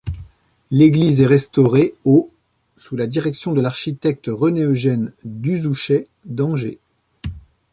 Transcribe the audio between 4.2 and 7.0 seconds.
René-Eugène Dusouchay d’Angers.